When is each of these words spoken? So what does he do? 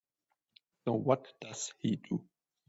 So 0.83 0.93
what 0.93 1.31
does 1.41 1.75
he 1.77 1.97
do? 1.97 2.27